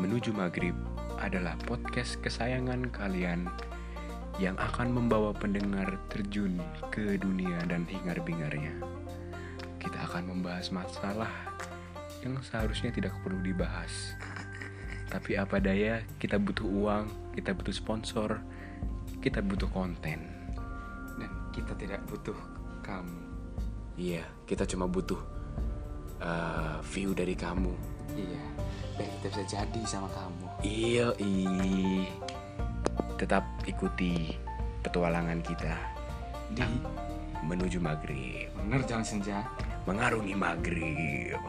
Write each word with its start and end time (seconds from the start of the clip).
Menuju 0.00 0.32
Maghrib 0.32 0.72
adalah 1.20 1.60
podcast 1.68 2.16
kesayangan 2.24 2.88
kalian 2.88 3.52
yang 4.40 4.56
akan 4.56 4.96
membawa 4.96 5.36
pendengar 5.36 6.00
terjun 6.08 6.56
ke 6.88 7.20
dunia 7.20 7.60
dan 7.68 7.84
hingar-bingarnya. 7.84 8.80
Kita 9.76 10.08
akan 10.08 10.32
membahas 10.32 10.72
masalah 10.72 11.28
yang 12.24 12.40
seharusnya 12.40 12.88
tidak 12.96 13.12
perlu 13.20 13.44
dibahas. 13.44 14.16
Tapi 15.12 15.36
apa 15.36 15.60
daya, 15.60 16.00
kita 16.16 16.40
butuh 16.40 16.64
uang, 16.64 17.36
kita 17.36 17.52
butuh 17.52 17.76
sponsor, 17.76 18.40
kita 19.20 19.44
butuh 19.44 19.68
konten. 19.68 20.32
dan 21.20 21.32
kita 21.52 21.76
tidak 21.76 22.00
butuh 22.08 22.38
kamu 22.80 23.20
Iya, 24.00 24.24
kita 24.48 24.64
cuma 24.64 24.88
butuh 24.88 25.20
uh, 26.24 26.80
view 26.88 27.12
dari 27.12 27.36
kamu. 27.36 27.76
iya 28.16 28.59
bisa 29.30 29.46
jadi 29.46 29.80
sama 29.86 30.10
kamu. 30.10 30.46
Iya, 30.66 31.14
ih. 31.22 32.10
Tetap 33.14 33.46
ikuti 33.62 34.34
petualangan 34.82 35.38
kita. 35.46 35.70
Di? 36.50 36.66
Menuju 37.46 37.78
maghrib, 37.78 38.50
menerjang 38.58 39.06
senja. 39.06 39.46
Mengarungi 39.88 40.34
maghrib. 40.36 41.39